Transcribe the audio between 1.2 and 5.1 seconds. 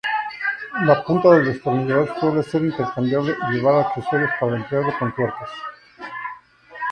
del destornillador suele ser intercambiable y llevar accesorios para emplearlo